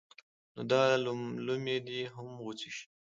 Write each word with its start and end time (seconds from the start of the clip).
نو 0.53 0.61
دا 0.71 0.81
لومې 1.45 1.77
دې 1.87 2.01
هم 2.13 2.27
غوڅې 2.43 2.69
شي. 2.75 2.85